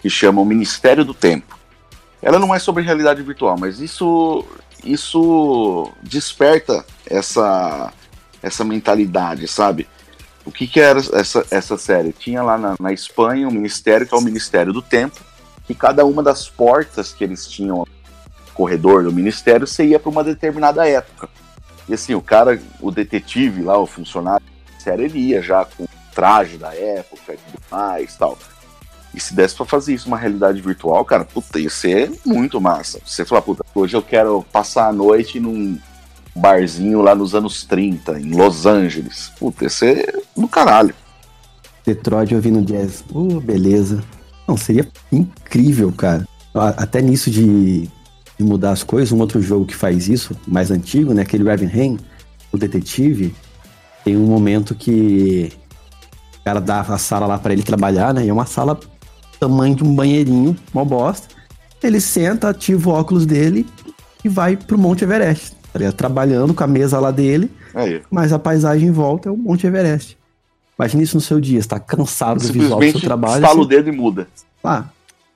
[0.00, 1.58] que chama O Ministério do Tempo.
[2.22, 4.44] Ela não é sobre realidade virtual, mas isso
[4.84, 7.92] isso desperta essa
[8.42, 9.88] essa mentalidade, sabe?
[10.46, 12.12] O que, que era essa, essa série?
[12.12, 15.20] Tinha lá na, na Espanha um ministério que é o Ministério do Tempo,
[15.66, 17.84] que cada uma das portas que eles tinham
[18.58, 21.28] corredor do ministério, você ia para uma determinada época.
[21.88, 25.84] E assim, o cara, o detetive lá, o funcionário da série, ele ia já com
[25.84, 28.36] o traje da época e tudo mais tal.
[29.14, 32.98] E se desse pra fazer isso uma realidade virtual, cara, puta, ia ser muito massa.
[33.06, 35.78] Você falar, puta, hoje eu quero passar a noite num
[36.34, 39.32] barzinho lá nos anos 30, em Los Angeles.
[39.38, 40.94] Puta, ia ser do caralho.
[41.86, 43.04] Detroit ouvindo jazz.
[43.10, 44.02] Uh, beleza.
[44.46, 46.26] Não, seria incrível, cara.
[46.76, 47.88] Até nisso de,
[48.38, 51.22] de mudar as coisas, um outro jogo que faz isso, mais antigo, né?
[51.22, 51.98] Aquele Ravenheim,
[52.52, 53.34] o detetive,
[54.04, 55.52] tem um momento que
[56.40, 58.24] o cara dá a sala lá pra ele trabalhar, né?
[58.24, 58.78] E é uma sala
[59.40, 61.28] tamanho de um banheirinho, mó bosta.
[61.82, 63.66] Ele senta, ativa o óculos dele
[64.24, 65.52] e vai pro Monte Everest.
[65.72, 65.94] Tá ligado?
[65.94, 68.02] Trabalhando com a mesa lá dele, Aí.
[68.10, 70.16] mas a paisagem em volta é o Monte Everest.
[70.78, 73.42] Imagina isso no seu dia, você tá cansado do visual do seu Simplesmente trabalho.
[73.42, 74.26] estala o você- dedo e muda.
[74.62, 74.84] Ah,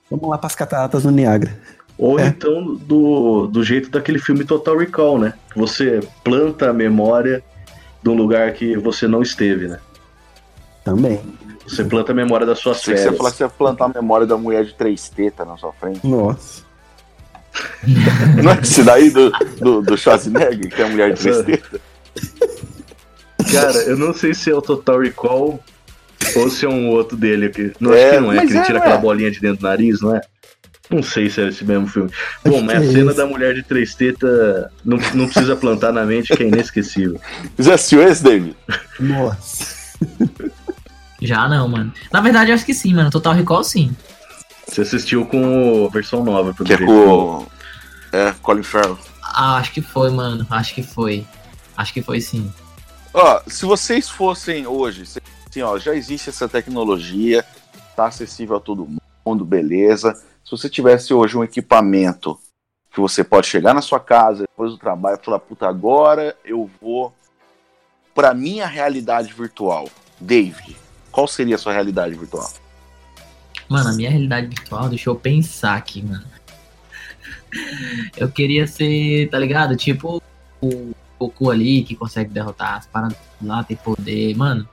[0.09, 1.57] vamos lá pras cataratas do Niágara.
[1.97, 2.27] Ou É.
[2.27, 5.33] então do, do jeito daquele filme Total Recall, né?
[5.55, 7.43] Você planta a memória
[8.01, 9.79] de um lugar que você não esteve, né?
[10.83, 11.21] Também.
[11.65, 13.15] Você planta a memória das suas que você férias.
[13.17, 16.05] falar que você ia plantar a memória da mulher de três tetas na sua frente.
[16.05, 16.63] Nossa.
[18.43, 21.79] Não é esse daí do, do, do Schwarzenegger, que é a mulher de três tetas?
[23.51, 25.59] Cara, eu não sei se é o Total Recall
[26.35, 27.71] ou se é um outro dele aqui.
[27.79, 29.01] Não É, acho que não é, que ele é, tira não aquela é?
[29.01, 30.21] bolinha de dentro do nariz, não é?
[30.89, 32.11] Não sei se é esse mesmo filme.
[32.45, 33.17] Bom, mas a é cena esse.
[33.17, 37.19] da mulher de três tetas não, não precisa plantar na mente, que é inesquecível.
[37.57, 38.55] Já assistiu esse, David?
[38.99, 39.97] Nossa.
[41.21, 41.93] Já não, mano.
[42.11, 43.09] Na verdade, eu acho que sim, mano.
[43.09, 43.95] Total Recall, sim.
[44.67, 47.47] Você assistiu com a versão nova, pelo Que é com.
[48.11, 48.99] É, Colin Farrell.
[49.23, 50.45] Ah, acho que foi, mano.
[50.49, 51.25] Acho que foi.
[51.77, 52.51] Acho que foi sim.
[53.13, 57.45] Ó, se vocês fossem hoje, assim, ó, já existe essa tecnologia,
[57.95, 58.87] tá acessível a todo
[59.25, 60.19] mundo, beleza.
[60.43, 62.37] Se você tivesse hoje um equipamento
[62.91, 66.69] que você pode chegar na sua casa depois do trabalho e falar, puta, agora eu
[66.81, 67.13] vou
[68.13, 69.89] pra minha realidade virtual.
[70.19, 70.77] David,
[71.11, 72.51] qual seria a sua realidade virtual?
[73.69, 76.25] Mano, a minha realidade virtual, deixa eu pensar aqui, mano.
[78.17, 79.75] Eu queria ser, tá ligado?
[79.75, 80.21] Tipo
[80.61, 84.35] o Goku ali que consegue derrotar as paradas lá, tem poder.
[84.35, 84.67] Mano,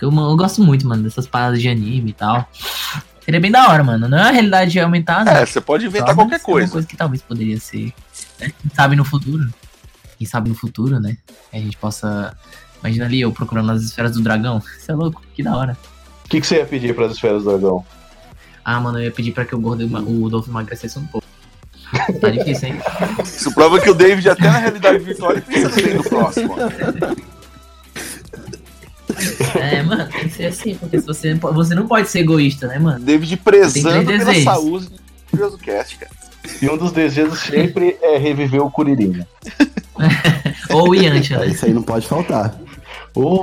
[0.00, 2.48] eu, eu gosto muito, mano, dessas paradas de anime e tal.
[3.26, 4.08] Seria bem da hora, mano.
[4.08, 5.32] Não é uma realidade aumentada.
[5.32, 6.72] É, você pode inventar Talvez qualquer coisa.
[6.72, 7.92] coisa que talvez poderia ser.
[8.38, 8.52] né?
[8.62, 9.52] Quem sabe no futuro.
[10.16, 11.16] Quem sabe no futuro, né?
[11.52, 12.36] A gente possa.
[12.80, 14.62] Imagina ali eu procurando as esferas do dragão.
[14.78, 15.76] Isso é louco, que da hora.
[16.24, 17.84] O que, que você ia pedir para as esferas do dragão?
[18.64, 21.26] Ah, mano, eu ia pedir pra que o gordo o Dolph emagrecesse um pouco.
[22.20, 22.80] Tá difícil, hein?
[23.24, 26.54] Isso prova que o David, até na realidade virtual, ele pensa bem no próximo.
[29.60, 32.78] É, mano, tem que ser assim, porque se você, você não pode ser egoísta, né,
[32.78, 33.00] mano?
[33.04, 34.44] David prezando pela desejos.
[34.44, 34.88] saúde
[35.32, 36.12] do cast, cara.
[36.62, 39.26] E um dos desejos sempre é reviver o Curirinha.
[40.70, 41.48] Ou o Yantia, né?
[41.48, 42.58] Isso aí não pode faltar.
[43.14, 43.42] O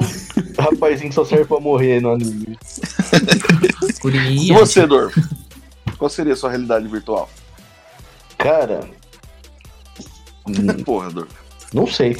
[0.58, 2.58] rapazinho que só serve pra morrer no anime.
[4.06, 4.54] Yantia.
[4.58, 5.18] você, Dorf?
[5.98, 7.30] Qual seria a sua realidade virtual?
[8.38, 8.82] Cara,
[10.86, 11.32] Porra, Dorf.
[11.74, 12.16] não sei.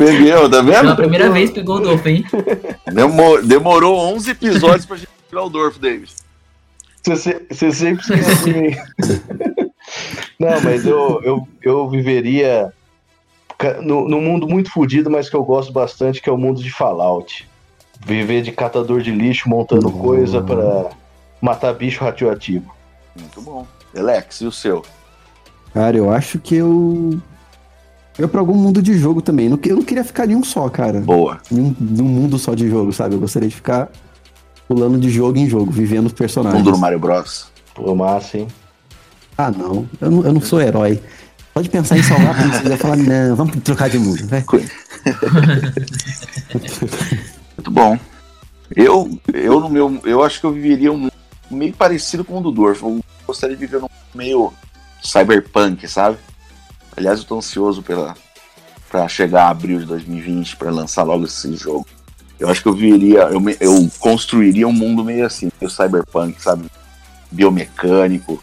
[0.00, 0.48] Entendeu?
[0.50, 0.96] Tá Pela vendo?
[0.96, 2.24] primeira vez pegou o Dolph, hein?
[2.92, 6.10] Demo- demorou 11 episódios pra gente tirar o Dorf, David.
[7.02, 8.76] Você, se- você sempre esquece de mim.
[10.38, 12.72] Não, mas eu, eu, eu viveria
[13.82, 16.70] no, num mundo muito fodido, mas que eu gosto bastante, que é o mundo de
[16.70, 17.48] Fallout.
[18.04, 19.98] Viver de catador de lixo, montando Uhum.
[19.98, 20.90] coisa pra
[21.42, 22.74] matar bicho radioativo.
[23.18, 23.66] Muito bom.
[23.96, 24.82] Alex, e o seu?
[25.74, 27.18] Cara, eu acho que eu.
[28.18, 29.46] Eu pra algum mundo de jogo também.
[29.46, 31.00] Eu não queria ficar em um só, cara.
[31.00, 31.40] Boa.
[31.50, 33.14] Em um, num mundo só de jogo, sabe?
[33.14, 33.90] Eu gostaria de ficar
[34.68, 36.62] pulando de jogo em jogo, vivendo os personagens.
[36.62, 37.46] Mundo do Mario Bros.
[37.74, 38.48] Pô, massa, hein?
[39.38, 39.88] Ah, não.
[40.00, 41.00] Eu não, eu não sou herói.
[41.54, 44.44] Pode pensar em salvar a princesa e falar, não, vamos trocar de mundo, vai.
[47.56, 47.98] Muito bom.
[48.76, 51.12] Eu, eu no meu, eu acho que eu viveria um mundo
[51.50, 52.82] meio parecido com o do Dorf.
[52.82, 54.52] Eu gostaria de viver num meio
[55.02, 56.18] cyberpunk, sabe?
[56.96, 58.14] Aliás, eu tô ansioso pela
[58.90, 61.86] para chegar a abril de 2020 para lançar logo esse jogo.
[62.40, 66.68] Eu acho que eu viveria, eu, eu construiria um mundo meio assim, meio cyberpunk, sabe?
[67.30, 68.42] Biomecânico,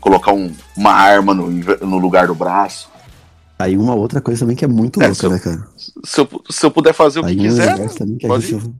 [0.00, 2.90] colocar um- uma arma no, no lugar do braço.
[3.58, 5.66] Aí uma outra coisa também que é muito É, louca, eu- né, cara?
[6.04, 8.74] Se eu, se eu puder fazer o que Aí um quiser, que pode gente...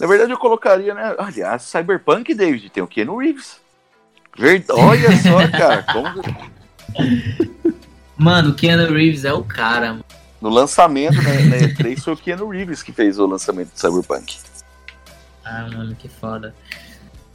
[0.00, 1.14] Na verdade, eu colocaria, né?
[1.18, 3.56] Aliás, Cyberpunk, David, tem o Keanu Reeves.
[4.38, 4.64] Verd...
[4.70, 5.82] Olha só, cara.
[5.92, 6.08] Como...
[8.16, 10.04] Mano, o Keanu Reeves é o cara, mano.
[10.40, 14.38] No lançamento né, na E3 foi o Keanu Reeves que fez o lançamento do Cyberpunk.
[15.44, 16.54] Ah, mano, que foda.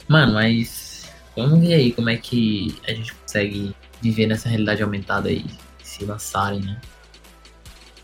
[0.06, 5.28] Mano, mas vamos ver aí como é que a gente consegue viver nessa realidade aumentada
[5.28, 5.44] aí,
[5.82, 6.78] se lançarem, né?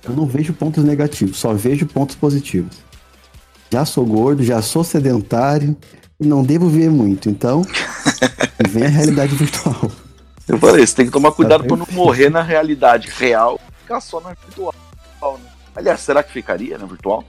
[0.02, 2.76] Eu não vejo pontos negativos, só vejo pontos positivos.
[3.70, 5.76] Já sou gordo, já sou sedentário
[6.20, 7.62] e não devo ver muito, então
[8.68, 9.90] vem a realidade virtual.
[10.46, 13.82] Eu falei, você tem que tomar cuidado Tá pra não morrer na realidade real e
[13.82, 14.74] ficar só na virtual.
[15.22, 15.50] Né?
[15.74, 17.24] Aliás, será que ficaria na virtual?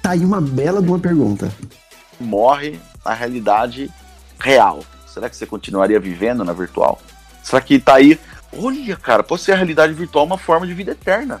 [0.00, 1.50] Tá aí uma bela de uma pergunta.
[2.20, 3.90] morre a realidade
[4.38, 4.84] real.
[5.06, 7.00] Será que você continuaria vivendo na virtual?
[7.42, 8.18] Será que tá aí?
[8.56, 11.40] Olha, cara, pode ser a realidade virtual uma forma de vida eterna.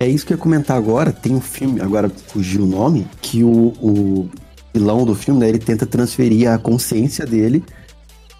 [0.00, 1.12] É isso que eu ia comentar agora.
[1.12, 4.30] Tem um filme, agora fugiu o nome, que o, o
[4.74, 7.64] vilão do filme, né, ele tenta transferir a consciência dele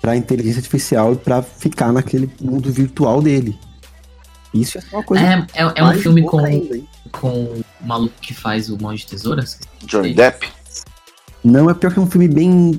[0.03, 3.57] pra inteligência artificial e pra ficar naquele mundo virtual dele.
[4.53, 5.25] Isso é uma coisa.
[5.25, 6.81] É, é, é um filme com, ainda,
[7.13, 9.59] com o maluco que faz o Mão de Tesouras.
[9.85, 10.51] Johnny Depp?
[11.43, 12.79] Não, é pior que é um filme bem.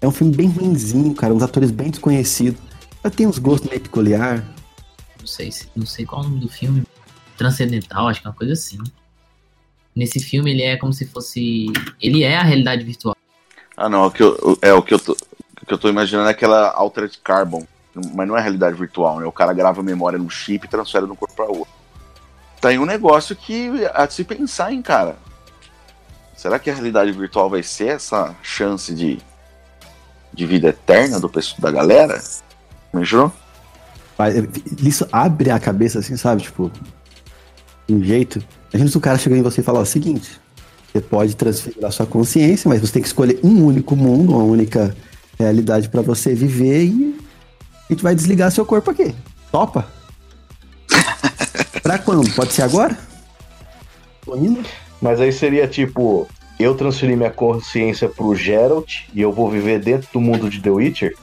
[0.00, 1.34] É um filme bem ruinzinho, cara.
[1.34, 2.60] Uns atores bem desconhecidos.
[3.02, 4.44] Mas tem uns gostos meio peculiar.
[5.18, 6.84] Não sei, se- não sei qual é o nome do filme.
[7.36, 8.78] Transcendental, acho que é uma coisa assim.
[9.96, 11.66] Nesse filme ele é como se fosse.
[12.00, 13.16] Ele é a realidade virtual.
[13.76, 14.06] Ah, não.
[14.06, 15.16] O que eu, é o que eu tô,
[15.68, 17.64] que eu tô imaginando é aquela Altered Carbon.
[18.14, 19.26] Mas não é realidade virtual, né?
[19.26, 21.72] O cara grava a memória num chip e transfere de um corpo para outro.
[22.60, 25.16] Tá aí um negócio que de se pensar, hein, cara.
[26.36, 29.18] Será que a realidade virtual vai ser essa chance de,
[30.32, 32.22] de vida eterna do pessoal da galera?
[32.92, 33.32] Imaginou?
[34.82, 36.42] Isso abre a cabeça, assim, sabe?
[36.42, 36.70] Tipo,
[37.88, 38.42] um jeito.
[38.72, 40.40] Imagina se o cara chegar em você e falar o seguinte:
[40.92, 44.44] você pode transferir a sua consciência, mas você tem que escolher um único mundo, uma
[44.44, 44.94] única
[45.38, 47.18] realidade pra você viver e
[47.88, 49.14] a gente vai desligar seu corpo aqui.
[49.50, 49.86] Topa?
[51.82, 52.30] pra quando?
[52.34, 52.98] Pode ser agora?
[54.24, 54.62] Tô indo?
[55.00, 60.08] Mas aí seria tipo, eu transferi minha consciência pro Geralt e eu vou viver dentro
[60.12, 61.14] do mundo de The Witcher?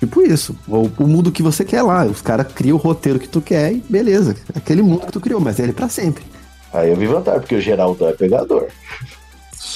[0.00, 0.56] Tipo isso.
[0.66, 2.04] Ou o mundo que você quer lá.
[2.04, 4.34] Os caras criam o roteiro que tu quer e beleza.
[4.54, 6.24] Aquele mundo que tu criou, mas ele é pra sempre.
[6.72, 8.68] Aí eu vi vantagem, porque o Geraldo é pegador.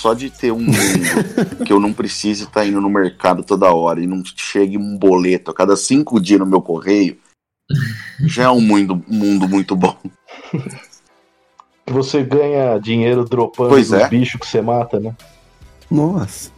[0.05, 4.03] Só de ter um mundo que eu não precise estar indo no mercado toda hora
[4.03, 7.17] e não chegue um boleto a cada cinco dias no meu correio,
[8.21, 9.97] já é um mundo, mundo muito bom.
[11.87, 14.07] Que você ganha dinheiro dropando Pois dos é.
[14.07, 15.17] bichos que você mata, né?
[15.90, 16.51] Nossa.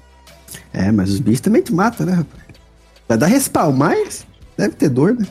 [0.73, 2.43] É, mas os bichos também te matam, né, rapaz?
[3.09, 4.27] Vai dar respawn, mas
[4.59, 5.25] deve ter dor, né?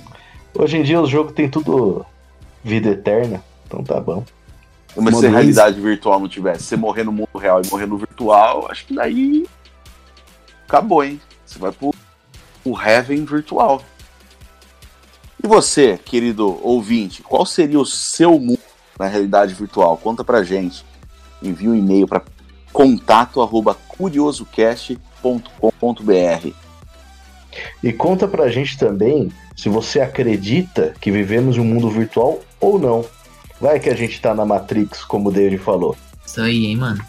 [0.58, 2.06] Hoje em dia o jogo tem tudo
[2.64, 4.24] vida eterna, então tá bom.
[4.96, 7.98] Mas se a realidade virtual não tivesse, você morrer no mundo real e morrer no
[7.98, 9.46] virtual, acho que daí
[10.66, 11.20] acabou, hein?
[11.46, 11.94] Você vai pro
[12.64, 13.84] o Heaven virtual.
[15.44, 18.60] E você, querido ouvinte, qual seria o seu mundo
[18.98, 19.98] na realidade virtual?
[19.98, 20.84] Conta pra gente.
[21.44, 22.24] Envie um e-mail para
[22.74, 26.66] contato arroba curiosocast.com.br.
[27.84, 32.80] E conta pra gente também se você acredita que vivemos em um mundo virtual ou
[32.80, 33.06] não.
[33.66, 35.98] Vai que a gente tá na Matrix, como o David falou.
[36.24, 37.04] Isso aí, hein, mano.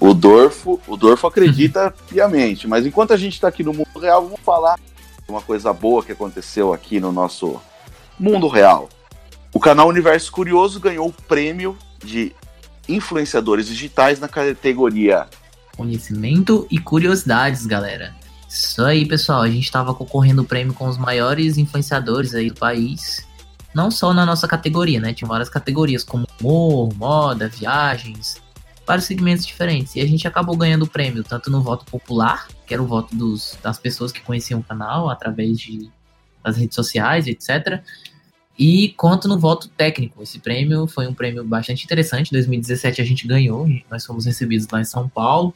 [0.00, 4.22] O Dorfo, o Dorfo acredita piamente, mas enquanto a gente está aqui no mundo real,
[4.22, 7.60] vamos falar de uma coisa boa que aconteceu aqui no nosso
[8.18, 8.88] mundo real.
[9.52, 12.34] O canal Universo Curioso ganhou o prêmio de
[12.88, 15.26] influenciadores digitais na categoria
[15.76, 18.14] Conhecimento e curiosidades, galera.
[18.48, 19.42] Isso aí, pessoal.
[19.42, 23.27] A gente tava concorrendo o prêmio com os maiores influenciadores aí do país.
[23.74, 25.12] Não só na nossa categoria, né?
[25.12, 28.40] Tinha várias categorias, como humor, moda, viagens,
[28.86, 29.94] vários segmentos diferentes.
[29.94, 33.14] E a gente acabou ganhando o prêmio, tanto no voto popular, que era o voto
[33.14, 35.90] dos, das pessoas que conheciam o canal através de,
[36.42, 37.82] das redes sociais, etc.
[38.58, 40.22] E quanto no voto técnico.
[40.22, 42.28] Esse prêmio foi um prêmio bastante interessante.
[42.28, 45.54] Em 2017 a gente ganhou, nós fomos recebidos lá em São Paulo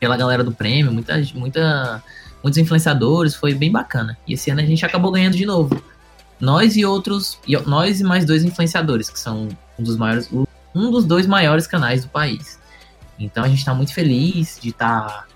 [0.00, 2.02] pela galera do prêmio, muita, muita,
[2.42, 4.16] muitos influenciadores, foi bem bacana.
[4.26, 5.80] E esse ano a gente acabou ganhando de novo.
[6.40, 9.48] Nós e outros, e nós e mais dois influenciadores, que são
[9.78, 10.30] um dos maiores,
[10.74, 12.58] um dos dois maiores canais do país.
[13.18, 15.26] Então a gente está muito feliz de estar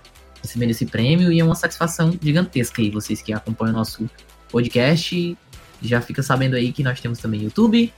[0.41, 2.89] recebendo esse prêmio e é uma satisfação gigantesca aí.
[2.89, 4.09] Vocês que acompanham o nosso
[4.49, 5.37] podcast
[5.81, 7.93] já fica sabendo aí que nós temos também YouTube,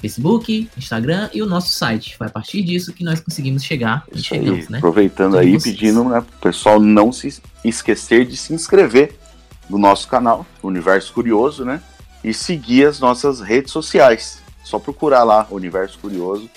[0.00, 2.16] Facebook, Instagram e o nosso site.
[2.16, 4.78] Foi a partir disso que nós conseguimos chegar e Isso aí, chegamos, né?
[4.78, 5.74] aproveitando Todos aí, vocês.
[5.74, 9.16] pedindo né, pro pessoal não se esquecer de se inscrever
[9.70, 11.80] no nosso canal, Universo Curioso, né?
[12.24, 14.40] E seguir as nossas redes sociais.
[14.64, 16.48] Só procurar lá, Universo Curioso,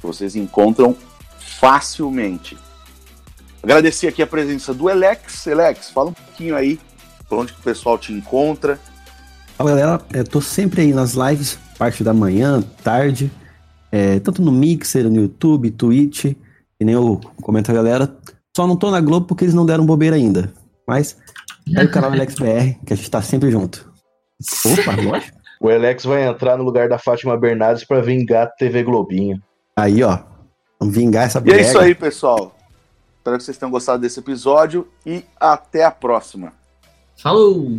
[0.00, 0.96] que vocês encontram
[1.38, 2.58] facilmente.
[3.62, 5.46] Agradecer aqui a presença do Elex.
[5.46, 6.80] Elex, fala um pouquinho aí
[7.28, 8.78] por onde que o pessoal te encontra.
[9.56, 13.30] Fala galera, eu tô sempre aí nas lives, parte da manhã, tarde,
[13.92, 18.16] é, tanto no Mixer, no YouTube, Twitch, e nem eu comento a galera.
[18.56, 20.52] Só não tô na Globo porque eles não deram bobeira ainda.
[20.86, 21.16] Mas
[21.74, 23.91] é o canal AlexBR, que a gente tá sempre junto.
[24.66, 25.38] Opa, lógico.
[25.60, 29.40] O Alex vai entrar no lugar da Fátima Bernardes pra vingar a TV Globinho.
[29.76, 30.18] Aí, ó.
[30.80, 31.60] Vamos vingar essa E é brega.
[31.62, 32.56] isso aí, pessoal.
[33.18, 36.52] Espero que vocês tenham gostado desse episódio e até a próxima.
[37.16, 37.78] Falou!